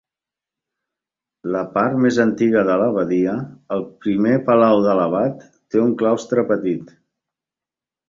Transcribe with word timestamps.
La 1.55 1.61
part 1.75 1.99
més 2.05 2.17
antiga 2.23 2.65
de 2.71 2.79
l'abadia, 2.83 3.37
el 3.77 3.87
primer 4.07 4.35
palau 4.51 4.85
de 4.89 4.99
l'abat, 5.03 5.49
té 5.73 5.85
un 5.87 5.97
claustre 6.05 6.49
petit. 6.53 6.95